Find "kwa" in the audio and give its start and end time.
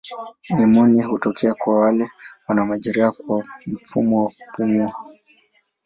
1.53-1.79, 3.11-3.43